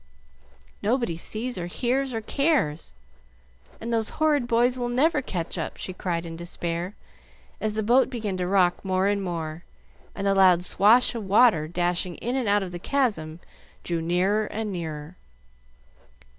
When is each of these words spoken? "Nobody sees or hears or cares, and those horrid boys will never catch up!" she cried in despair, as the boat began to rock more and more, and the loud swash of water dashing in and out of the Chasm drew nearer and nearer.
"Nobody 0.81 1.15
sees 1.15 1.59
or 1.59 1.67
hears 1.67 2.11
or 2.11 2.21
cares, 2.21 2.95
and 3.79 3.93
those 3.93 4.09
horrid 4.17 4.47
boys 4.47 4.75
will 4.75 4.89
never 4.89 5.21
catch 5.21 5.59
up!" 5.59 5.77
she 5.77 5.93
cried 5.93 6.25
in 6.25 6.35
despair, 6.35 6.95
as 7.59 7.75
the 7.75 7.83
boat 7.83 8.09
began 8.09 8.35
to 8.37 8.47
rock 8.47 8.83
more 8.83 9.05
and 9.05 9.21
more, 9.21 9.63
and 10.15 10.25
the 10.25 10.33
loud 10.33 10.63
swash 10.63 11.13
of 11.13 11.25
water 11.25 11.67
dashing 11.67 12.15
in 12.15 12.35
and 12.35 12.49
out 12.49 12.63
of 12.63 12.71
the 12.71 12.79
Chasm 12.79 13.41
drew 13.83 14.01
nearer 14.01 14.45
and 14.47 14.71
nearer. 14.71 15.17